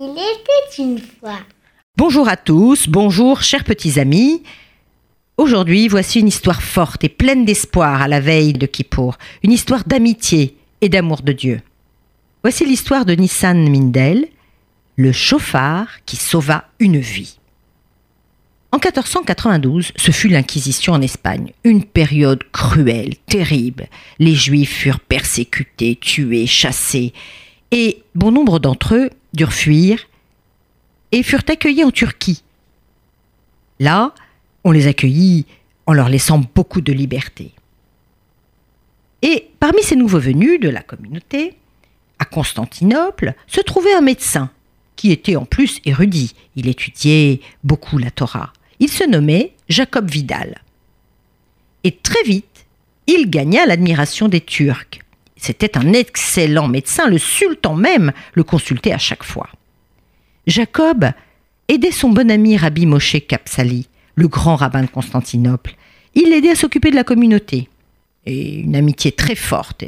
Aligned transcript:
Il 0.00 0.12
était 0.12 0.80
une 0.80 1.00
fois. 1.00 1.40
Bonjour 1.96 2.28
à 2.28 2.36
tous, 2.36 2.88
bonjour 2.88 3.42
chers 3.42 3.64
petits 3.64 3.98
amis. 3.98 4.44
Aujourd'hui, 5.36 5.88
voici 5.88 6.20
une 6.20 6.28
histoire 6.28 6.62
forte 6.62 7.02
et 7.02 7.08
pleine 7.08 7.44
d'espoir 7.44 8.02
à 8.02 8.06
la 8.06 8.20
veille 8.20 8.52
de 8.52 8.66
Kippour, 8.66 9.18
une 9.42 9.50
histoire 9.50 9.82
d'amitié 9.84 10.56
et 10.82 10.88
d'amour 10.88 11.22
de 11.22 11.32
Dieu. 11.32 11.62
Voici 12.44 12.64
l'histoire 12.64 13.06
de 13.06 13.14
Nissan 13.14 13.68
Mindel, 13.68 14.28
le 14.94 15.10
chauffard 15.10 15.88
qui 16.06 16.14
sauva 16.14 16.66
une 16.78 17.00
vie. 17.00 17.40
En 18.70 18.76
1492, 18.76 19.90
ce 19.96 20.10
fut 20.12 20.28
l'Inquisition 20.28 20.92
en 20.92 21.02
Espagne, 21.02 21.50
une 21.64 21.82
période 21.82 22.44
cruelle, 22.52 23.16
terrible. 23.26 23.88
Les 24.20 24.36
Juifs 24.36 24.76
furent 24.76 25.00
persécutés, 25.00 25.98
tués, 26.00 26.46
chassés, 26.46 27.12
et 27.72 28.04
bon 28.14 28.30
nombre 28.30 28.60
d'entre 28.60 28.94
eux 28.94 29.10
durent 29.34 29.52
fuir 29.52 30.06
et 31.12 31.22
furent 31.22 31.44
accueillis 31.48 31.84
en 31.84 31.90
Turquie. 31.90 32.42
Là, 33.78 34.14
on 34.64 34.70
les 34.70 34.86
accueillit 34.86 35.46
en 35.86 35.92
leur 35.92 36.08
laissant 36.08 36.42
beaucoup 36.54 36.80
de 36.80 36.92
liberté. 36.92 37.52
Et 39.22 39.48
parmi 39.58 39.82
ces 39.82 39.96
nouveaux 39.96 40.20
venus 40.20 40.60
de 40.60 40.68
la 40.68 40.82
communauté, 40.82 41.54
à 42.18 42.24
Constantinople, 42.24 43.34
se 43.46 43.60
trouvait 43.60 43.94
un 43.94 44.00
médecin 44.00 44.50
qui 44.96 45.12
était 45.12 45.36
en 45.36 45.44
plus 45.44 45.80
érudit. 45.84 46.34
Il 46.56 46.68
étudiait 46.68 47.40
beaucoup 47.64 47.98
la 47.98 48.10
Torah. 48.10 48.52
Il 48.80 48.90
se 48.90 49.04
nommait 49.04 49.54
Jacob 49.68 50.10
Vidal. 50.10 50.62
Et 51.84 51.92
très 51.92 52.22
vite, 52.24 52.66
il 53.06 53.30
gagna 53.30 53.64
l'admiration 53.64 54.28
des 54.28 54.40
Turcs. 54.40 55.00
C'était 55.38 55.78
un 55.78 55.92
excellent 55.92 56.68
médecin, 56.68 57.06
le 57.06 57.18
sultan 57.18 57.74
même 57.74 58.12
le 58.34 58.44
consultait 58.44 58.92
à 58.92 58.98
chaque 58.98 59.24
fois. 59.24 59.48
Jacob 60.46 61.10
aidait 61.68 61.92
son 61.92 62.10
bon 62.10 62.30
ami 62.30 62.56
Rabbi 62.56 62.86
Moshe 62.86 63.16
Kapsali, 63.26 63.88
le 64.16 64.28
grand 64.28 64.56
rabbin 64.56 64.82
de 64.82 64.88
Constantinople. 64.88 65.76
Il 66.14 66.30
l'aidait 66.30 66.50
à 66.50 66.54
s'occuper 66.56 66.90
de 66.90 66.96
la 66.96 67.04
communauté. 67.04 67.68
Et 68.26 68.56
une 68.60 68.74
amitié 68.74 69.12
très 69.12 69.36
forte 69.36 69.84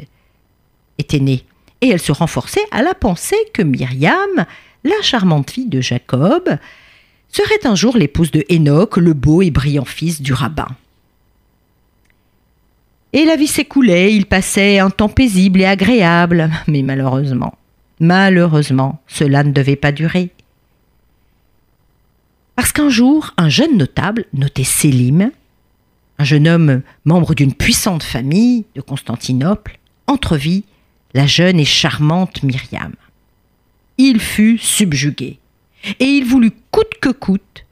était 0.97 1.19
née. 1.19 1.43
Et 1.81 1.89
elle 1.89 1.99
se 1.99 2.11
renforçait 2.11 2.65
à 2.71 2.81
la 2.81 2.93
pensée 2.93 3.35
que 3.53 3.61
Myriam, 3.61 4.45
la 4.83 5.01
charmante 5.01 5.51
fille 5.51 5.67
de 5.67 5.81
Jacob, 5.81 6.57
serait 7.27 7.65
un 7.65 7.75
jour 7.75 7.97
l'épouse 7.97 8.31
de 8.31 8.45
Enoch, 8.49 8.97
le 8.97 9.13
beau 9.13 9.41
et 9.41 9.51
brillant 9.51 9.85
fils 9.85 10.21
du 10.21 10.33
rabbin. 10.33 10.67
Et 13.13 13.25
la 13.25 13.35
vie 13.35 13.47
s'écoulait, 13.47 14.15
il 14.15 14.25
passait 14.25 14.79
un 14.79 14.89
temps 14.89 15.09
paisible 15.09 15.61
et 15.61 15.65
agréable, 15.65 16.49
mais 16.67 16.81
malheureusement, 16.81 17.55
malheureusement, 17.99 19.01
cela 19.07 19.43
ne 19.43 19.51
devait 19.51 19.75
pas 19.75 19.91
durer. 19.91 20.31
Parce 22.55 22.71
qu'un 22.71 22.89
jour, 22.89 23.33
un 23.37 23.49
jeune 23.49 23.77
notable, 23.77 24.25
noté 24.33 24.63
Sélim, 24.63 25.31
un 26.19 26.23
jeune 26.23 26.47
homme 26.47 26.81
membre 27.05 27.33
d'une 27.33 27.53
puissante 27.53 28.03
famille 28.03 28.65
de 28.75 28.81
Constantinople, 28.81 29.79
entrevit 30.07 30.63
la 31.13 31.25
jeune 31.25 31.59
et 31.59 31.65
charmante 31.65 32.43
Myriam. 32.43 32.93
Il 33.97 34.19
fut 34.19 34.57
subjugué 34.57 35.39
et 35.99 36.05
il 36.05 36.25
voulut 36.25 36.53
coûte 36.71 36.93
que 37.01 37.09
coûte 37.09 37.65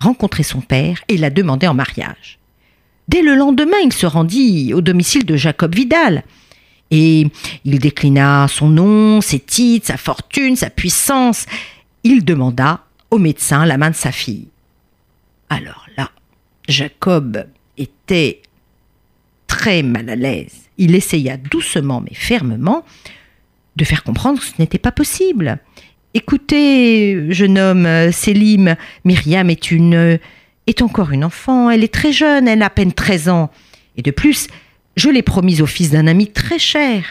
rencontrer 0.00 0.42
son 0.42 0.60
père 0.60 1.02
et 1.08 1.18
la 1.18 1.30
demander 1.30 1.66
en 1.66 1.74
mariage. 1.74 2.39
Dès 3.08 3.22
le 3.22 3.34
lendemain, 3.34 3.76
il 3.84 3.92
se 3.92 4.06
rendit 4.06 4.72
au 4.74 4.80
domicile 4.80 5.26
de 5.26 5.36
Jacob 5.36 5.74
Vidal. 5.74 6.24
Et 6.90 7.26
il 7.64 7.78
déclina 7.78 8.46
son 8.48 8.68
nom, 8.68 9.20
ses 9.20 9.38
titres, 9.38 9.88
sa 9.88 9.96
fortune, 9.96 10.56
sa 10.56 10.70
puissance. 10.70 11.46
Il 12.02 12.24
demanda 12.24 12.84
au 13.10 13.18
médecin 13.18 13.66
la 13.66 13.78
main 13.78 13.90
de 13.90 13.96
sa 13.96 14.12
fille. 14.12 14.48
Alors 15.48 15.86
là, 15.96 16.10
Jacob 16.68 17.46
était 17.76 18.42
très 19.46 19.82
mal 19.82 20.08
à 20.08 20.16
l'aise. 20.16 20.68
Il 20.78 20.94
essaya 20.94 21.36
doucement 21.36 22.00
mais 22.00 22.14
fermement 22.14 22.84
de 23.76 23.84
faire 23.84 24.04
comprendre 24.04 24.38
que 24.38 24.44
ce 24.44 24.52
n'était 24.58 24.78
pas 24.78 24.92
possible. 24.92 25.58
Écoutez, 26.14 27.32
jeune 27.32 27.58
homme, 27.58 28.12
Sélim, 28.12 28.74
Myriam 29.04 29.48
est 29.48 29.70
une 29.70 30.18
est 30.70 30.82
encore 30.82 31.10
une 31.10 31.24
enfant, 31.24 31.70
elle 31.70 31.84
est 31.84 31.92
très 31.92 32.12
jeune, 32.12 32.48
elle 32.48 32.62
a 32.62 32.66
à 32.66 32.70
peine 32.70 32.92
13 32.92 33.28
ans. 33.28 33.50
Et 33.96 34.02
de 34.02 34.10
plus, 34.10 34.48
je 34.96 35.08
l'ai 35.10 35.22
promise 35.22 35.60
au 35.60 35.66
fils 35.66 35.90
d'un 35.90 36.06
ami 36.06 36.28
très 36.28 36.58
cher. 36.58 37.04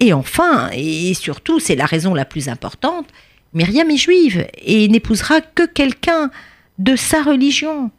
Et 0.00 0.12
enfin, 0.12 0.70
et 0.72 1.14
surtout, 1.14 1.60
c'est 1.60 1.76
la 1.76 1.86
raison 1.86 2.14
la 2.14 2.24
plus 2.24 2.48
importante, 2.48 3.06
Myriam 3.52 3.88
est 3.90 3.96
juive 3.96 4.46
et 4.64 4.88
n'épousera 4.88 5.40
que 5.40 5.64
quelqu'un 5.64 6.30
de 6.78 6.96
sa 6.96 7.22
religion. 7.22 7.90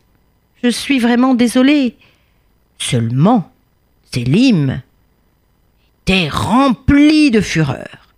Je 0.61 0.69
suis 0.69 0.99
vraiment 0.99 1.33
désolée. 1.33 1.95
Seulement, 2.77 3.51
Sélim 4.11 4.81
était 6.01 6.27
rempli 6.27 7.31
de 7.31 7.39
fureur. 7.39 8.13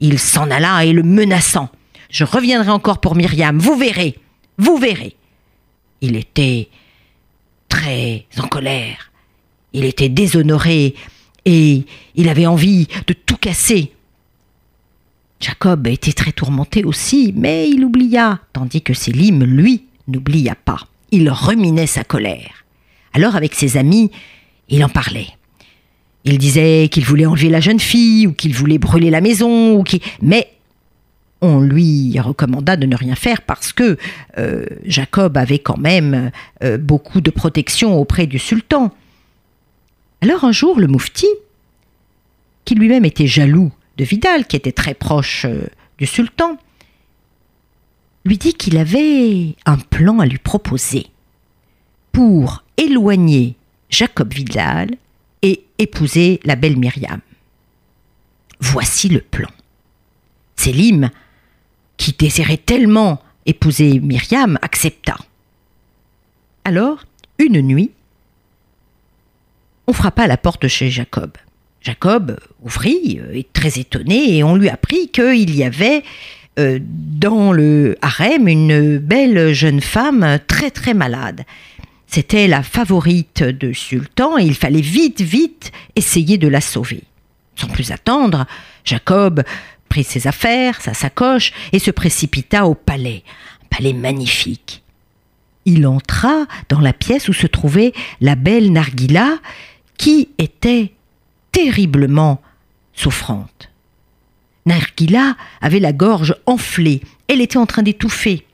Il 0.00 0.18
s'en 0.18 0.50
alla 0.50 0.84
et 0.84 0.92
le 0.92 1.04
menaçant. 1.04 1.68
Je 2.10 2.24
reviendrai 2.24 2.70
encore 2.70 3.00
pour 3.00 3.14
Myriam, 3.14 3.58
vous 3.58 3.76
verrez, 3.76 4.18
vous 4.58 4.76
verrez. 4.76 5.16
Il 6.02 6.16
était 6.16 6.68
très 7.68 8.26
en 8.38 8.48
colère. 8.48 9.12
Il 9.72 9.84
était 9.86 10.10
déshonoré 10.10 10.94
et 11.46 11.84
il 12.14 12.28
avait 12.28 12.46
envie 12.46 12.88
de 13.06 13.14
tout 13.14 13.36
casser. 13.36 13.92
Jacob 15.40 15.86
était 15.86 16.12
très 16.12 16.32
tourmenté 16.32 16.84
aussi, 16.84 17.32
mais 17.36 17.68
il 17.68 17.84
oublia, 17.84 18.40
tandis 18.52 18.82
que 18.82 18.94
Sélim, 18.94 19.42
lui, 19.42 19.86
n'oublia 20.06 20.54
pas. 20.54 20.86
Il 21.10 21.30
reminait 21.30 21.86
sa 21.86 22.04
colère. 22.04 22.64
Alors, 23.12 23.34
avec 23.34 23.54
ses 23.54 23.76
amis, 23.76 24.10
il 24.68 24.84
en 24.84 24.88
parlait. 24.88 25.28
Il 26.24 26.38
disait 26.38 26.88
qu'il 26.90 27.04
voulait 27.04 27.26
enlever 27.26 27.48
la 27.48 27.60
jeune 27.60 27.80
fille, 27.80 28.26
ou 28.26 28.32
qu'il 28.32 28.54
voulait 28.54 28.78
brûler 28.78 29.10
la 29.10 29.20
maison, 29.20 29.74
ou 29.74 29.84
mais 30.20 30.48
on 31.42 31.60
lui 31.60 32.18
recommanda 32.20 32.76
de 32.76 32.86
ne 32.86 32.96
rien 32.96 33.16
faire 33.16 33.42
parce 33.42 33.72
que 33.72 33.98
euh, 34.38 34.64
Jacob 34.84 35.36
avait 35.36 35.58
quand 35.58 35.76
même 35.76 36.30
euh, 36.62 36.78
beaucoup 36.78 37.20
de 37.20 37.30
protection 37.30 37.98
auprès 37.98 38.26
du 38.26 38.38
sultan. 38.38 38.94
Alors 40.22 40.44
un 40.44 40.52
jour, 40.52 40.78
le 40.78 40.86
moufti, 40.86 41.26
qui 42.64 42.76
lui-même 42.76 43.04
était 43.04 43.26
jaloux 43.26 43.72
de 43.98 44.04
Vidal, 44.04 44.46
qui 44.46 44.54
était 44.54 44.72
très 44.72 44.94
proche 44.94 45.44
euh, 45.44 45.66
du 45.98 46.06
sultan, 46.06 46.56
lui 48.24 48.38
dit 48.38 48.54
qu'il 48.54 48.78
avait 48.78 49.56
un 49.66 49.78
plan 49.78 50.20
à 50.20 50.26
lui 50.26 50.38
proposer 50.38 51.08
pour 52.12 52.62
éloigner 52.76 53.56
Jacob 53.90 54.32
Vidal 54.32 54.90
et 55.42 55.64
épouser 55.78 56.38
la 56.44 56.54
belle 56.54 56.78
Myriam. 56.78 57.20
Voici 58.60 59.08
le 59.08 59.20
plan. 59.20 59.48
Qui 62.02 62.12
désirait 62.18 62.56
tellement 62.56 63.22
épouser 63.46 64.00
Myriam, 64.00 64.58
accepta. 64.60 65.16
Alors, 66.64 67.04
une 67.38 67.60
nuit, 67.60 67.92
on 69.86 69.92
frappa 69.92 70.24
à 70.24 70.26
la 70.26 70.36
porte 70.36 70.66
chez 70.66 70.90
Jacob. 70.90 71.30
Jacob 71.80 72.40
ouvrit, 72.60 73.20
euh, 73.22 73.40
très 73.52 73.78
étonné, 73.78 74.36
et 74.36 74.42
on 74.42 74.56
lui 74.56 74.68
apprit 74.68 75.10
qu'il 75.10 75.54
y 75.54 75.62
avait 75.62 76.02
euh, 76.58 76.80
dans 76.82 77.52
le 77.52 77.96
harem 78.02 78.48
une 78.48 78.98
belle 78.98 79.52
jeune 79.52 79.80
femme 79.80 80.40
très 80.48 80.72
très 80.72 80.94
malade. 80.94 81.44
C'était 82.08 82.48
la 82.48 82.64
favorite 82.64 83.44
de 83.44 83.72
Sultan 83.72 84.38
et 84.38 84.44
il 84.44 84.56
fallait 84.56 84.80
vite, 84.80 85.20
vite 85.20 85.70
essayer 85.94 86.36
de 86.36 86.48
la 86.48 86.60
sauver. 86.60 87.04
Sans 87.54 87.68
plus 87.68 87.92
attendre, 87.92 88.44
Jacob 88.84 89.44
prit 89.92 90.04
ses 90.04 90.26
affaires, 90.26 90.80
sa 90.80 90.94
sacoche 90.94 91.52
et 91.72 91.78
se 91.78 91.90
précipita 91.90 92.64
au 92.64 92.74
palais, 92.74 93.24
un 93.62 93.66
palais 93.76 93.92
magnifique. 93.92 94.82
Il 95.66 95.86
entra 95.86 96.46
dans 96.70 96.80
la 96.80 96.94
pièce 96.94 97.28
où 97.28 97.34
se 97.34 97.46
trouvait 97.46 97.92
la 98.22 98.34
belle 98.34 98.72
Nargila 98.72 99.36
qui 99.98 100.30
était 100.38 100.94
terriblement 101.52 102.40
souffrante. 102.94 103.68
Nargila 104.64 105.36
avait 105.60 105.78
la 105.78 105.92
gorge 105.92 106.36
enflée, 106.46 107.02
elle 107.28 107.42
était 107.42 107.58
en 107.58 107.66
train 107.66 107.82
d'étouffer. 107.82 108.46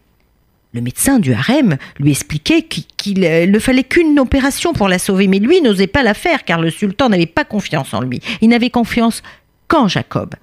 Le 0.73 0.81
médecin 0.81 1.21
du 1.21 1.33
harem 1.35 1.77
lui 2.01 2.11
expliquait 2.11 2.63
qu'il 2.63 3.25
euh, 3.25 3.47
ne 3.47 3.61
fallait 3.61 3.85
qu'une 3.85 4.19
opération 4.19 4.73
pour 4.73 4.89
la 4.89 4.99
sauver, 4.99 5.29
mais 5.29 5.39
lui 5.39 5.61
n'osait 5.61 5.87
pas 5.87 6.03
la 6.03 6.15
faire 6.15 6.45
car 6.45 6.61
le 6.61 6.71
sultan 6.71 7.09
n'avait 7.11 7.27
pas 7.27 7.45
confiance 7.45 7.95
en 7.95 8.01
lui. 8.01 8.21
Il 8.41 8.49
n'avait 8.49 8.71
confiance 8.71 9.23
qu'en 9.69 9.87
Jacob. 9.87 10.35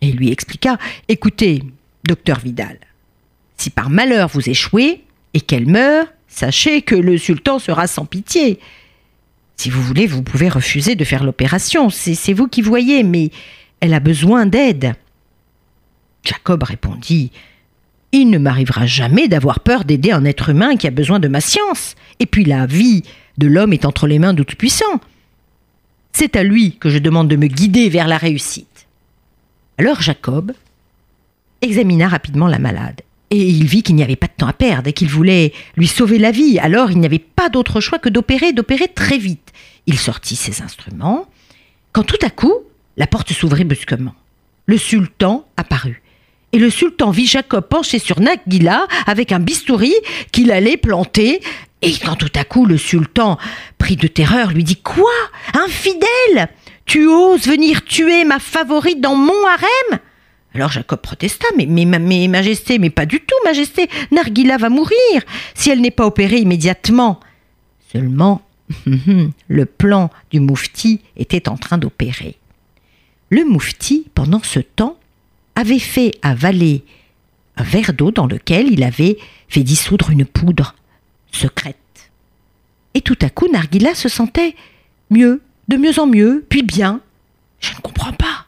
Et 0.00 0.12
lui 0.12 0.30
expliqua 0.30 0.78
Écoutez, 1.08 1.62
docteur 2.04 2.40
Vidal, 2.40 2.78
si 3.56 3.70
par 3.70 3.90
malheur 3.90 4.28
vous 4.28 4.48
échouez 4.48 5.04
et 5.34 5.40
qu'elle 5.40 5.66
meurt, 5.66 6.08
sachez 6.28 6.82
que 6.82 6.94
le 6.94 7.18
sultan 7.18 7.58
sera 7.58 7.86
sans 7.86 8.04
pitié. 8.04 8.58
Si 9.56 9.70
vous 9.70 9.82
voulez, 9.82 10.06
vous 10.06 10.22
pouvez 10.22 10.48
refuser 10.48 10.94
de 10.94 11.04
faire 11.04 11.24
l'opération, 11.24 11.88
c'est 11.88 12.32
vous 12.34 12.46
qui 12.46 12.60
voyez, 12.60 13.02
mais 13.02 13.30
elle 13.80 13.94
a 13.94 14.00
besoin 14.00 14.46
d'aide. 14.46 14.94
Jacob 16.22 16.62
répondit 16.62 17.30
Il 18.12 18.30
ne 18.30 18.38
m'arrivera 18.38 18.84
jamais 18.84 19.28
d'avoir 19.28 19.60
peur 19.60 19.84
d'aider 19.84 20.10
un 20.10 20.24
être 20.24 20.50
humain 20.50 20.76
qui 20.76 20.86
a 20.86 20.90
besoin 20.90 21.20
de 21.20 21.28
ma 21.28 21.40
science. 21.40 21.94
Et 22.20 22.26
puis 22.26 22.44
la 22.44 22.66
vie 22.66 23.02
de 23.38 23.46
l'homme 23.46 23.72
est 23.72 23.86
entre 23.86 24.06
les 24.06 24.18
mains 24.18 24.34
de 24.34 24.42
Tout-Puissant. 24.42 25.00
C'est 26.12 26.36
à 26.36 26.42
lui 26.42 26.76
que 26.78 26.90
je 26.90 26.98
demande 26.98 27.28
de 27.28 27.36
me 27.36 27.46
guider 27.46 27.88
vers 27.88 28.08
la 28.08 28.18
réussite. 28.18 28.75
Alors 29.78 30.00
Jacob 30.00 30.52
examina 31.62 32.08
rapidement 32.08 32.46
la 32.46 32.58
malade. 32.58 33.02
Et 33.30 33.42
il 33.42 33.66
vit 33.66 33.82
qu'il 33.82 33.96
n'y 33.96 34.04
avait 34.04 34.16
pas 34.16 34.28
de 34.28 34.32
temps 34.36 34.46
à 34.46 34.52
perdre 34.52 34.88
et 34.88 34.92
qu'il 34.92 35.08
voulait 35.08 35.52
lui 35.76 35.86
sauver 35.86 36.18
la 36.18 36.30
vie. 36.30 36.58
Alors 36.58 36.90
il 36.90 36.98
n'y 36.98 37.06
avait 37.06 37.18
pas 37.18 37.48
d'autre 37.48 37.80
choix 37.80 37.98
que 37.98 38.08
d'opérer, 38.08 38.52
d'opérer 38.52 38.88
très 38.88 39.18
vite. 39.18 39.52
Il 39.86 39.98
sortit 39.98 40.36
ses 40.36 40.62
instruments, 40.62 41.26
quand 41.92 42.04
tout 42.04 42.18
à 42.24 42.30
coup, 42.30 42.54
la 42.96 43.06
porte 43.06 43.32
s'ouvrit 43.32 43.64
brusquement. 43.64 44.14
Le 44.66 44.78
sultan 44.78 45.46
apparut. 45.56 46.02
Et 46.52 46.58
le 46.58 46.70
sultan 46.70 47.10
vit 47.10 47.26
Jacob 47.26 47.66
penché 47.68 47.98
sur 47.98 48.20
Nagila 48.20 48.86
avec 49.06 49.32
un 49.32 49.40
bistouri 49.40 49.94
qu'il 50.32 50.52
allait 50.52 50.76
planter. 50.76 51.40
Et 51.82 51.92
quand 51.98 52.16
tout 52.16 52.32
à 52.34 52.44
coup 52.44 52.64
le 52.64 52.78
sultan, 52.78 53.38
pris 53.78 53.96
de 53.96 54.06
terreur, 54.06 54.52
lui 54.52 54.64
dit 54.64 54.76
Quoi? 54.76 55.12
Infidèle 55.54 56.48
Tu 56.86 57.06
oses 57.06 57.46
venir 57.46 57.84
tuer 57.84 58.24
ma 58.24 58.38
favorite 58.38 59.00
dans 59.00 59.16
mon 59.16 59.46
harem? 59.46 60.00
Alors 60.54 60.70
Jacob 60.70 61.00
protesta, 61.00 61.46
mais, 61.56 61.66
mais, 61.66 62.28
Majesté, 62.28 62.78
mais 62.78 62.90
pas 62.90 63.04
du 63.04 63.20
tout, 63.20 63.36
Majesté, 63.44 63.90
Nargila 64.10 64.56
va 64.56 64.70
mourir 64.70 65.22
si 65.54 65.68
elle 65.68 65.82
n'est 65.82 65.90
pas 65.90 66.06
opérée 66.06 66.38
immédiatement. 66.38 67.20
Seulement, 67.92 68.40
le 69.48 69.66
plan 69.66 70.10
du 70.30 70.40
moufti 70.40 71.02
était 71.16 71.48
en 71.48 71.56
train 71.56 71.76
d'opérer. 71.76 72.36
Le 73.30 73.44
moufti, 73.44 74.06
pendant 74.14 74.42
ce 74.42 74.60
temps, 74.60 74.96
avait 75.56 75.78
fait 75.78 76.12
avaler 76.22 76.84
un 77.56 77.64
verre 77.64 77.92
d'eau 77.92 78.10
dans 78.10 78.26
lequel 78.26 78.72
il 78.72 78.82
avait 78.82 79.18
fait 79.48 79.62
dissoudre 79.62 80.10
une 80.10 80.24
poudre 80.24 80.74
secrète. 81.32 81.76
Et 82.94 83.00
tout 83.00 83.18
à 83.20 83.28
coup, 83.28 83.48
Nargila 83.50 83.94
se 83.94 84.08
sentait 84.08 84.54
mieux, 85.10 85.42
de 85.68 85.76
mieux 85.76 85.98
en 85.98 86.06
mieux, 86.06 86.44
puis 86.48 86.62
bien. 86.62 87.00
Je 87.60 87.74
ne 87.74 87.80
comprends 87.80 88.12
pas. 88.12 88.46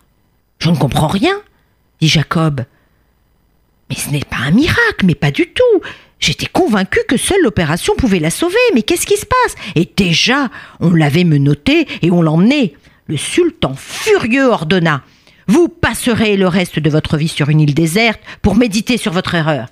Je 0.59 0.70
ne 0.70 0.76
comprends 0.76 1.09
rien 1.09 1.35
dit 2.00 2.09
Jacob. 2.09 2.65
Mais 3.91 3.97
ce 3.97 4.11
n'est 4.11 4.20
pas 4.20 4.38
un 4.38 4.50
miracle, 4.50 5.05
mais 5.05 5.15
pas 5.15 5.31
du 5.31 5.47
tout. 5.47 5.81
J'étais 6.20 6.47
convaincu 6.47 6.99
que 7.09 7.17
seule 7.17 7.43
l'opération 7.43 7.94
pouvait 7.97 8.19
la 8.19 8.31
sauver, 8.31 8.56
mais 8.75 8.82
qu'est-ce 8.82 9.06
qui 9.06 9.17
se 9.17 9.26
passe? 9.26 9.55
Et 9.76 9.88
déjà, 9.97 10.49
on 10.81 10.91
l'avait 10.91 11.25
menotté 11.25 11.87
et 12.03 12.11
on 12.11 12.23
l'emmenait. 12.23 12.75
Le 13.06 13.17
sultan 13.17 13.75
furieux 13.75 14.49
ordonna 14.49 15.03
Vous 15.47 15.69
passerez 15.69 16.37
le 16.37 16.49
reste 16.49 16.79
de 16.79 16.91
votre 16.91 17.17
vie 17.17 17.29
sur 17.29 17.49
une 17.49 17.61
île 17.61 17.75
déserte 17.75 18.21
pour 18.43 18.56
méditer 18.56 18.99
sur 18.99 19.12
votre 19.12 19.35
erreur. 19.35 19.69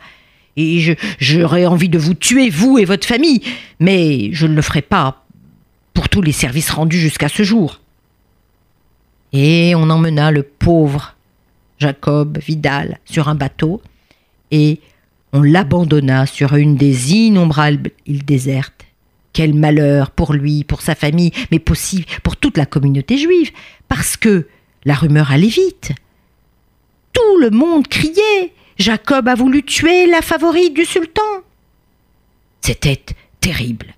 Et 0.56 0.96
j'aurais 1.18 1.66
envie 1.66 1.90
de 1.90 1.98
vous 1.98 2.14
tuer, 2.14 2.48
vous 2.48 2.78
et 2.78 2.86
votre 2.86 3.06
famille, 3.06 3.42
mais 3.78 4.30
je 4.32 4.46
ne 4.46 4.54
le 4.54 4.62
ferai 4.62 4.80
pas 4.80 5.25
les 6.22 6.32
services 6.32 6.70
rendus 6.70 6.98
jusqu'à 6.98 7.28
ce 7.28 7.42
jour. 7.42 7.80
Et 9.32 9.74
on 9.74 9.90
emmena 9.90 10.30
le 10.30 10.42
pauvre 10.42 11.16
Jacob 11.78 12.38
Vidal 12.38 12.98
sur 13.04 13.28
un 13.28 13.34
bateau 13.34 13.82
et 14.50 14.80
on 15.32 15.42
l'abandonna 15.42 16.26
sur 16.26 16.54
une 16.54 16.76
des 16.76 17.12
innombrables 17.12 17.90
îles 18.06 18.24
désertes. 18.24 18.86
Quel 19.32 19.52
malheur 19.52 20.10
pour 20.10 20.32
lui, 20.32 20.64
pour 20.64 20.80
sa 20.80 20.94
famille, 20.94 21.32
mais 21.50 21.58
possible 21.58 22.06
pour 22.22 22.36
toute 22.36 22.56
la 22.56 22.64
communauté 22.64 23.18
juive, 23.18 23.50
parce 23.88 24.16
que 24.16 24.48
la 24.86 24.94
rumeur 24.94 25.30
allait 25.30 25.48
vite. 25.48 25.92
Tout 27.12 27.38
le 27.40 27.50
monde 27.50 27.86
criait 27.88 28.52
Jacob 28.78 29.28
a 29.28 29.34
voulu 29.34 29.62
tuer 29.62 30.06
la 30.06 30.22
favorite 30.22 30.74
du 30.74 30.84
sultan. 30.84 31.22
C'était 32.60 33.02
terrible. 33.40 33.94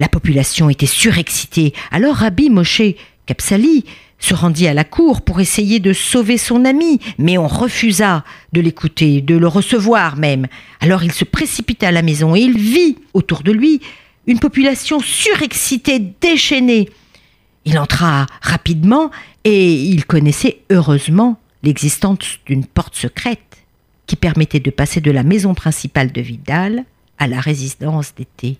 La 0.00 0.08
population 0.08 0.70
était 0.70 0.86
surexcitée. 0.86 1.72
Alors 1.90 2.16
Rabbi 2.16 2.50
Moshe 2.50 2.82
Kapsali 3.26 3.84
se 4.18 4.34
rendit 4.34 4.66
à 4.66 4.74
la 4.74 4.84
cour 4.84 5.22
pour 5.22 5.40
essayer 5.40 5.80
de 5.80 5.92
sauver 5.92 6.38
son 6.38 6.64
ami, 6.64 6.98
mais 7.18 7.38
on 7.38 7.46
refusa 7.46 8.24
de 8.52 8.60
l'écouter, 8.60 9.20
de 9.20 9.36
le 9.36 9.46
recevoir 9.46 10.16
même. 10.16 10.46
Alors 10.80 11.04
il 11.04 11.12
se 11.12 11.24
précipita 11.24 11.88
à 11.88 11.92
la 11.92 12.02
maison 12.02 12.34
et 12.34 12.40
il 12.40 12.58
vit 12.58 12.96
autour 13.14 13.42
de 13.42 13.52
lui 13.52 13.80
une 14.26 14.40
population 14.40 15.00
surexcitée, 15.00 16.00
déchaînée. 16.20 16.88
Il 17.64 17.78
entra 17.78 18.26
rapidement 18.40 19.10
et 19.44 19.74
il 19.74 20.04
connaissait 20.04 20.60
heureusement 20.70 21.38
l'existence 21.62 22.38
d'une 22.46 22.64
porte 22.64 22.96
secrète 22.96 23.58
qui 24.06 24.16
permettait 24.16 24.60
de 24.60 24.70
passer 24.70 25.00
de 25.00 25.10
la 25.10 25.22
maison 25.22 25.54
principale 25.54 26.12
de 26.12 26.20
Vidal 26.20 26.84
à 27.18 27.26
la 27.26 27.40
résidence 27.40 28.14
d'été. 28.14 28.58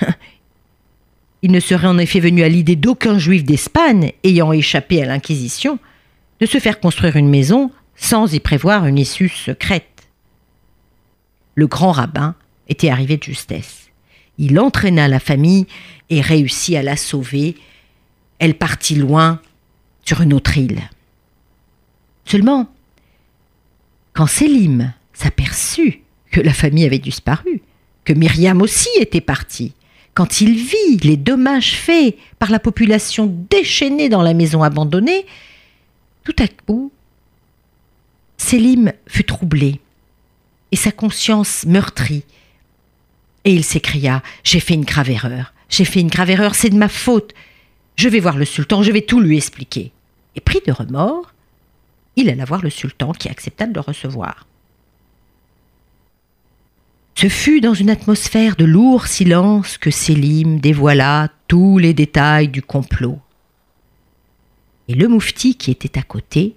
Il 1.42 1.52
ne 1.52 1.60
serait 1.60 1.86
en 1.86 1.98
effet 1.98 2.20
venu 2.20 2.42
à 2.42 2.48
l'idée 2.48 2.76
d'aucun 2.76 3.18
juif 3.18 3.44
d'Espagne 3.44 4.12
ayant 4.24 4.52
échappé 4.52 5.02
à 5.02 5.06
l'Inquisition 5.06 5.78
de 6.40 6.46
se 6.46 6.58
faire 6.58 6.80
construire 6.80 7.16
une 7.16 7.28
maison 7.28 7.70
sans 7.94 8.32
y 8.32 8.40
prévoir 8.40 8.86
une 8.86 8.98
issue 8.98 9.28
secrète. 9.28 10.08
Le 11.54 11.66
grand 11.66 11.92
rabbin 11.92 12.34
était 12.68 12.90
arrivé 12.90 13.16
de 13.16 13.22
justesse. 13.22 13.90
Il 14.38 14.58
entraîna 14.58 15.08
la 15.08 15.20
famille 15.20 15.66
et 16.10 16.20
réussit 16.20 16.76
à 16.76 16.82
la 16.82 16.96
sauver. 16.96 17.56
Elle 18.38 18.58
partit 18.58 18.96
loin 18.96 19.40
sur 20.04 20.20
une 20.20 20.34
autre 20.34 20.58
île. 20.58 20.82
Seulement, 22.24 22.68
quand 24.12 24.26
Sélim 24.26 24.92
s'aperçut 25.12 26.02
que 26.30 26.40
la 26.40 26.52
famille 26.52 26.84
avait 26.84 26.98
disparu, 26.98 27.62
que 28.04 28.12
Myriam 28.12 28.60
aussi 28.60 28.88
était 29.00 29.20
partie, 29.20 29.72
quand 30.16 30.40
il 30.40 30.54
vit 30.56 30.96
les 31.02 31.18
dommages 31.18 31.76
faits 31.76 32.16
par 32.38 32.50
la 32.50 32.58
population 32.58 33.26
déchaînée 33.50 34.08
dans 34.08 34.22
la 34.22 34.32
maison 34.32 34.62
abandonnée, 34.62 35.26
tout 36.24 36.34
à 36.38 36.48
coup, 36.48 36.90
Sélim 38.38 38.94
fut 39.06 39.24
troublé 39.24 39.78
et 40.72 40.76
sa 40.76 40.90
conscience 40.90 41.66
meurtrie. 41.66 42.24
Et 43.44 43.52
il 43.52 43.62
s'écria 43.62 44.22
J'ai 44.42 44.58
fait 44.58 44.72
une 44.72 44.86
grave 44.86 45.10
erreur. 45.10 45.52
J'ai 45.68 45.84
fait 45.84 46.00
une 46.00 46.08
grave 46.08 46.30
erreur, 46.30 46.54
c'est 46.54 46.70
de 46.70 46.78
ma 46.78 46.88
faute. 46.88 47.34
Je 47.96 48.08
vais 48.08 48.20
voir 48.20 48.38
le 48.38 48.46
sultan, 48.46 48.82
je 48.82 48.92
vais 48.92 49.02
tout 49.02 49.20
lui 49.20 49.36
expliquer. 49.36 49.92
Et 50.34 50.40
pris 50.40 50.60
de 50.66 50.72
remords, 50.72 51.34
il 52.16 52.30
alla 52.30 52.46
voir 52.46 52.62
le 52.62 52.70
sultan 52.70 53.12
qui 53.12 53.28
accepta 53.28 53.66
de 53.66 53.74
le 53.74 53.80
recevoir. 53.80 54.46
Ce 57.18 57.30
fut 57.30 57.62
dans 57.62 57.72
une 57.72 57.88
atmosphère 57.88 58.56
de 58.56 58.66
lourd 58.66 59.06
silence 59.06 59.78
que 59.78 59.90
Sélim 59.90 60.60
dévoila 60.60 61.30
tous 61.48 61.78
les 61.78 61.94
détails 61.94 62.48
du 62.48 62.60
complot. 62.60 63.18
Et 64.88 64.94
le 64.94 65.08
moufti 65.08 65.54
qui 65.54 65.70
était 65.70 65.98
à 65.98 66.02
côté, 66.02 66.56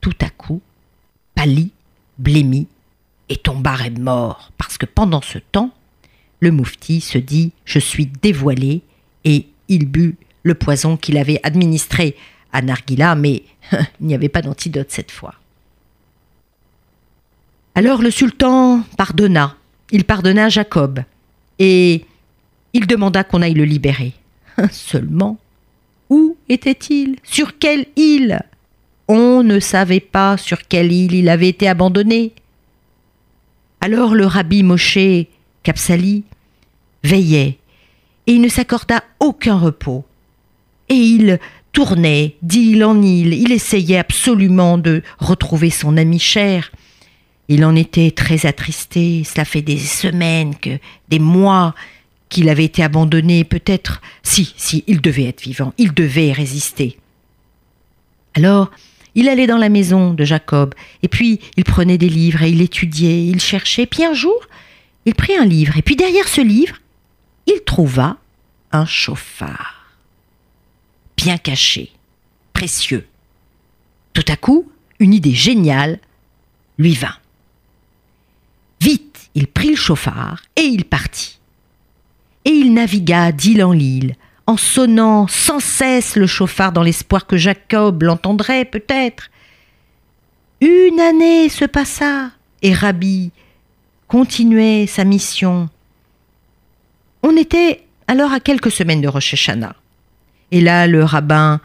tout 0.00 0.14
à 0.20 0.30
coup, 0.30 0.62
pâlit, 1.34 1.72
blêmit 2.16 2.68
et 3.28 3.36
tomba 3.36 3.74
raide 3.74 3.98
mort, 3.98 4.52
parce 4.56 4.78
que 4.78 4.86
pendant 4.86 5.20
ce 5.20 5.38
temps, 5.38 5.74
le 6.38 6.52
moufti 6.52 7.00
se 7.00 7.18
dit 7.18 7.50
Je 7.64 7.80
suis 7.80 8.06
dévoilé, 8.06 8.82
et 9.24 9.48
il 9.66 9.86
but 9.86 10.16
le 10.44 10.54
poison 10.54 10.96
qu'il 10.96 11.18
avait 11.18 11.40
administré 11.42 12.14
à 12.52 12.62
Nargila, 12.62 13.16
mais 13.16 13.42
il 13.72 14.06
n'y 14.06 14.14
avait 14.14 14.28
pas 14.28 14.42
d'antidote 14.42 14.92
cette 14.92 15.10
fois. 15.10 15.34
Alors 17.74 18.00
le 18.00 18.12
sultan 18.12 18.84
pardonna 18.96 19.56
il 19.92 20.04
pardonna 20.04 20.48
Jacob 20.48 21.04
et 21.58 22.04
il 22.72 22.86
demanda 22.86 23.22
qu'on 23.22 23.42
aille 23.42 23.54
le 23.54 23.64
libérer. 23.64 24.12
Seulement, 24.70 25.38
où 26.10 26.36
était-il? 26.48 27.16
Sur 27.22 27.58
quelle 27.58 27.86
île? 27.96 28.40
On 29.08 29.42
ne 29.42 29.60
savait 29.60 30.00
pas 30.00 30.36
sur 30.36 30.66
quelle 30.66 30.90
île 30.90 31.14
il 31.14 31.28
avait 31.28 31.48
été 31.48 31.68
abandonné. 31.68 32.32
Alors 33.80 34.14
le 34.14 34.26
rabbi 34.26 34.62
Moshe 34.62 35.26
Kapsali 35.62 36.24
veillait 37.04 37.58
et 38.26 38.32
il 38.32 38.40
ne 38.40 38.48
s'accorda 38.48 39.02
aucun 39.20 39.58
repos. 39.58 40.04
Et 40.88 40.94
il 40.94 41.38
tournait 41.72 42.36
d'île 42.42 42.84
en 42.84 43.00
île, 43.00 43.32
il 43.32 43.50
essayait 43.50 43.98
absolument 43.98 44.78
de 44.78 45.02
retrouver 45.18 45.70
son 45.70 45.96
ami 45.96 46.18
cher, 46.18 46.70
il 47.48 47.64
en 47.64 47.74
était 47.76 48.10
très 48.10 48.46
attristé, 48.46 49.24
cela 49.24 49.44
fait 49.44 49.62
des 49.62 49.78
semaines, 49.78 50.56
que 50.56 50.78
des 51.08 51.18
mois 51.18 51.74
qu'il 52.28 52.48
avait 52.48 52.64
été 52.64 52.82
abandonné, 52.82 53.44
peut-être, 53.44 54.00
si, 54.22 54.54
si, 54.56 54.84
il 54.86 55.00
devait 55.00 55.26
être 55.26 55.42
vivant, 55.42 55.74
il 55.76 55.92
devait 55.92 56.32
résister. 56.32 56.98
Alors, 58.34 58.70
il 59.14 59.28
allait 59.28 59.46
dans 59.46 59.58
la 59.58 59.68
maison 59.68 60.14
de 60.14 60.24
Jacob, 60.24 60.74
et 61.02 61.08
puis 61.08 61.40
il 61.56 61.64
prenait 61.64 61.98
des 61.98 62.08
livres 62.08 62.42
et 62.42 62.50
il 62.50 62.62
étudiait, 62.62 63.26
il 63.26 63.40
cherchait, 63.40 63.86
puis 63.86 64.04
un 64.04 64.14
jour, 64.14 64.40
il 65.04 65.14
prit 65.14 65.36
un 65.36 65.44
livre 65.44 65.76
et 65.76 65.82
puis 65.82 65.96
derrière 65.96 66.28
ce 66.28 66.40
livre, 66.40 66.76
il 67.46 67.60
trouva 67.64 68.16
un 68.70 68.86
chauffard. 68.86 69.84
Bien 71.16 71.36
caché, 71.36 71.92
précieux. 72.52 73.06
Tout 74.14 74.24
à 74.28 74.36
coup, 74.36 74.70
une 74.98 75.12
idée 75.12 75.34
géniale 75.34 75.98
lui 76.78 76.94
vint. 76.94 77.16
Il 79.34 79.46
prit 79.46 79.70
le 79.70 79.76
chauffard 79.76 80.42
et 80.56 80.62
il 80.62 80.84
partit. 80.84 81.38
Et 82.44 82.50
il 82.50 82.74
navigua 82.74 83.32
d'île 83.32 83.64
en 83.64 83.72
île, 83.72 84.16
en 84.46 84.56
sonnant 84.56 85.26
sans 85.28 85.60
cesse 85.60 86.16
le 86.16 86.26
chauffard 86.26 86.72
dans 86.72 86.82
l'espoir 86.82 87.26
que 87.26 87.36
Jacob 87.36 88.02
l'entendrait 88.02 88.64
peut-être. 88.64 89.30
Une 90.60 91.00
année 91.00 91.48
se 91.48 91.64
passa 91.64 92.30
et 92.62 92.74
Rabbi 92.74 93.30
continuait 94.08 94.86
sa 94.86 95.04
mission. 95.04 95.68
On 97.22 97.36
était 97.36 97.84
alors 98.08 98.32
à 98.32 98.40
quelques 98.40 98.70
semaines 98.70 99.00
de 99.00 99.08
Rosh 99.08 99.34
Hashanah. 99.34 99.76
Et 100.50 100.60
là, 100.60 100.86
le 100.86 101.02
rabbin 101.02 101.60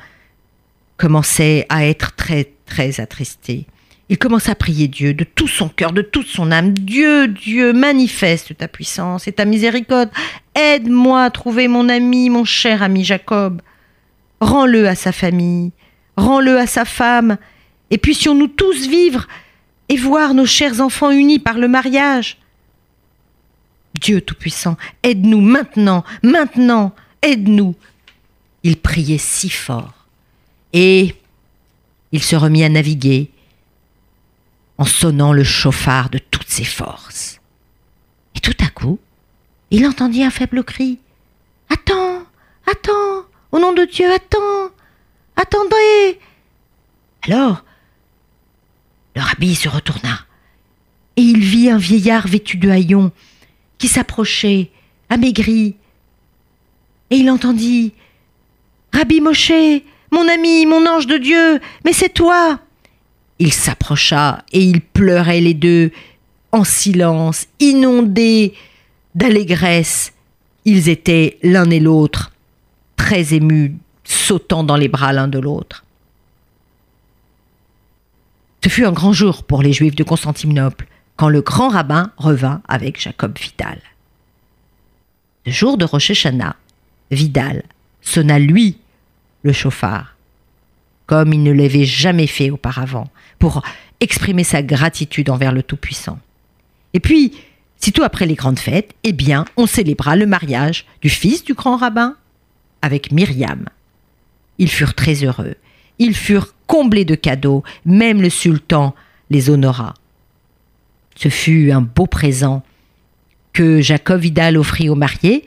commençait 0.95 1.65
à 1.69 1.85
être 1.85 2.15
très, 2.15 2.53
très 2.65 2.99
attristé. 2.99 3.67
Il 4.09 4.17
commença 4.17 4.53
à 4.53 4.55
prier 4.55 4.87
Dieu 4.87 5.13
de 5.13 5.25
tout 5.25 5.47
son 5.47 5.67
cœur, 5.67 5.91
de 5.91 6.01
toute 6.01 6.27
son 6.27 6.51
âme. 6.51 6.73
Dieu, 6.73 7.27
Dieu, 7.27 7.73
manifeste 7.73 8.55
ta 8.55 8.67
puissance 8.67 9.27
et 9.27 9.33
ta 9.33 9.43
miséricorde. 9.43 10.09
Aide-moi 10.55 11.23
à 11.23 11.29
trouver 11.29 11.67
mon 11.67 11.89
ami, 11.89 12.29
mon 12.29 12.45
cher 12.45 12.83
ami 12.83 13.03
Jacob. 13.03 13.61
Rends-le 14.39 14.87
à 14.87 14.95
sa 14.95 15.11
famille, 15.11 15.71
rends-le 16.15 16.57
à 16.57 16.67
sa 16.67 16.85
femme, 16.85 17.37
et 17.89 17.97
puissions-nous 17.97 18.47
tous 18.47 18.87
vivre 18.87 19.27
et 19.89 19.97
voir 19.97 20.33
nos 20.33 20.45
chers 20.45 20.79
enfants 20.79 21.11
unis 21.11 21.39
par 21.39 21.57
le 21.57 21.67
mariage. 21.67 22.37
Dieu 23.99 24.21
Tout-Puissant, 24.21 24.77
aide-nous 25.03 25.41
maintenant, 25.41 26.03
maintenant, 26.21 26.93
aide-nous. 27.21 27.75
Il 28.63 28.77
priait 28.77 29.17
si 29.17 29.49
fort. 29.49 29.93
Et 30.73 31.15
il 32.11 32.21
se 32.21 32.35
remit 32.35 32.63
à 32.63 32.69
naviguer 32.69 33.31
en 34.77 34.85
sonnant 34.85 35.33
le 35.33 35.43
chauffard 35.43 36.09
de 36.09 36.17
toutes 36.19 36.49
ses 36.49 36.63
forces. 36.63 37.39
Et 38.35 38.39
tout 38.39 38.55
à 38.63 38.69
coup, 38.69 38.99
il 39.71 39.85
entendit 39.85 40.23
un 40.23 40.29
faible 40.29 40.63
cri. 40.63 40.99
Attends, 41.69 42.23
attends, 42.65 43.25
au 43.51 43.59
nom 43.59 43.73
de 43.73 43.85
Dieu, 43.85 44.11
attends, 44.13 44.71
attendez. 45.35 46.19
Alors, 47.23 47.63
le 49.15 49.21
rabbi 49.21 49.55
se 49.55 49.67
retourna, 49.67 50.25
et 51.15 51.21
il 51.21 51.39
vit 51.39 51.69
un 51.69 51.77
vieillard 51.77 52.27
vêtu 52.27 52.57
de 52.57 52.69
haillons 52.69 53.11
qui 53.77 53.87
s'approchait, 53.87 54.71
amaigri. 55.09 55.75
Et 57.09 57.17
il 57.17 57.29
entendit 57.29 57.93
Rabbi 58.93 59.21
Moshe, 59.21 59.81
mon 60.11 60.27
ami, 60.27 60.65
mon 60.65 60.85
ange 60.87 61.07
de 61.07 61.17
Dieu, 61.17 61.59
mais 61.83 61.93
c'est 61.93 62.13
toi 62.13 62.59
il 63.39 63.53
s'approcha 63.53 64.43
et 64.51 64.61
ils 64.61 64.81
pleuraient 64.81 65.41
les 65.41 65.53
deux, 65.53 65.91
en 66.51 66.63
silence, 66.63 67.47
inondés 67.59 68.53
d'allégresse. 69.15 70.13
Ils 70.65 70.89
étaient 70.89 71.37
l'un 71.43 71.69
et 71.69 71.79
l'autre, 71.79 72.31
très 72.95 73.33
émus, 73.33 73.75
sautant 74.03 74.63
dans 74.63 74.75
les 74.75 74.87
bras 74.87 75.13
l'un 75.13 75.27
de 75.27 75.39
l'autre. 75.39 75.85
Ce 78.63 78.69
fut 78.69 78.85
un 78.85 78.91
grand 78.91 79.13
jour 79.13 79.43
pour 79.43 79.61
les 79.61 79.71
Juifs 79.71 79.95
de 79.95 80.03
Constantinople, 80.03 80.87
quand 81.15 81.29
le 81.29 81.41
grand 81.41 81.69
rabbin 81.69 82.11
revint 82.17 82.61
avec 82.67 82.99
Jacob 82.99 83.37
Vidal. 83.37 83.79
Le 85.45 85.51
jour 85.51 85.77
de 85.77 85.85
Rosh 85.85 86.11
Vidal 87.11 87.63
sonna 88.01 88.39
lui 88.39 88.77
le 89.43 89.53
chauffard 89.53 90.16
comme 91.07 91.33
il 91.33 91.41
ne 91.41 91.51
l'avait 91.51 91.85
jamais 91.85 92.27
fait 92.27 92.51
auparavant, 92.51 93.09
pour 93.39 93.63
exprimer 93.99 94.43
sa 94.43 94.61
gratitude 94.61 95.29
envers 95.29 95.51
le 95.51 95.63
Tout-Puissant. 95.63 96.19
Et 96.93 96.99
puis, 96.99 97.33
sitôt 97.77 98.03
après 98.03 98.25
les 98.25 98.35
grandes 98.35 98.59
fêtes, 98.59 98.93
eh 99.03 99.13
bien, 99.13 99.45
on 99.55 99.65
célébra 99.65 100.15
le 100.15 100.27
mariage 100.27 100.85
du 101.01 101.09
fils 101.09 101.43
du 101.43 101.53
grand 101.53 101.77
rabbin 101.77 102.15
avec 102.81 103.11
Myriam. 103.11 103.65
Ils 104.57 104.69
furent 104.69 104.93
très 104.93 105.23
heureux. 105.23 105.55
Ils 105.99 106.15
furent 106.15 106.53
comblés 106.67 107.05
de 107.05 107.15
cadeaux, 107.15 107.63
même 107.85 108.21
le 108.21 108.29
sultan 108.29 108.93
les 109.29 109.49
honora. 109.49 109.93
Ce 111.15 111.29
fut 111.29 111.71
un 111.71 111.81
beau 111.81 112.05
présent 112.05 112.63
que 113.53 113.81
Jacob 113.81 114.21
Vidal 114.21 114.57
offrit 114.57 114.89
aux 114.89 114.95
mariés. 114.95 115.45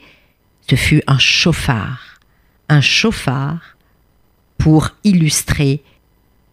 Ce 0.69 0.75
fut 0.75 1.01
un 1.07 1.17
chauffard. 1.17 2.19
Un 2.67 2.81
chauffard 2.81 3.70
pour 4.61 4.91
illustrer 5.03 5.81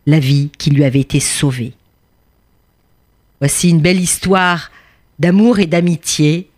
la 0.07 0.19
vie 0.19 0.51
qui 0.57 0.71
lui 0.71 0.85
avait 0.85 1.01
été 1.01 1.21
sauvée. 1.21 1.75
Voici 3.39 3.69
une 3.69 3.83
belle 3.83 4.01
histoire 4.01 4.71
d'amour 5.19 5.59
et 5.59 5.67
d'amitié 5.67 6.49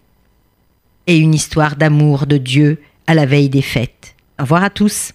et 1.09 1.16
une 1.16 1.35
histoire 1.35 1.75
d'amour 1.75 2.26
de 2.26 2.37
Dieu 2.37 2.80
à 3.09 3.14
la 3.14 3.26
veille 3.26 3.49
des 3.49 3.62
fêtes. 3.62 4.14
Au 4.38 4.45
revoir 4.45 4.62
à 4.62 4.71
tous. 4.71 5.12